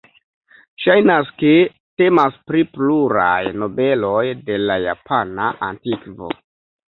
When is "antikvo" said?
5.71-6.33